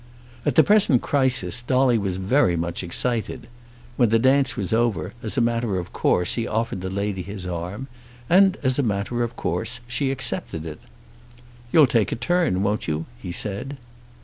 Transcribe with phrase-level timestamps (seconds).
[0.47, 3.45] At the present crisis Dolly was very much excited.
[3.97, 7.45] When the dance was over, as a matter of course, he offered the lady his
[7.45, 7.85] arm,
[8.27, 10.79] and as a matter of course she accepted it.
[11.71, 13.77] "You'll take a turn; won't you?" he said.